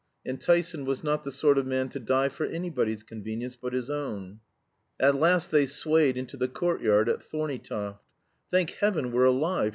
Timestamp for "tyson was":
0.41-1.03